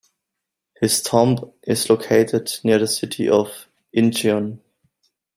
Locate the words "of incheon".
3.29-4.57